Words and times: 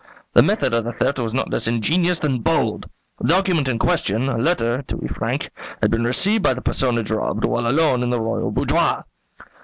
The 0.33 0.41
method 0.41 0.73
of 0.73 0.83
the 0.83 0.93
theft 0.93 1.19
was 1.19 1.31
not 1.31 1.51
less 1.51 1.67
ingenious 1.67 2.17
than 2.17 2.39
bold. 2.39 2.89
The 3.19 3.27
document 3.27 3.67
in 3.67 3.77
question, 3.77 4.29
a 4.29 4.37
letter, 4.39 4.81
to 4.87 4.97
be 4.97 5.07
frank, 5.07 5.51
had 5.79 5.91
been 5.91 6.05
received 6.05 6.41
by 6.41 6.55
the 6.55 6.61
personage 6.63 7.11
robbed 7.11 7.45
while 7.45 7.67
alone 7.67 8.01
in 8.01 8.09
the 8.09 8.19
royal 8.19 8.49
boudoir. 8.49 9.05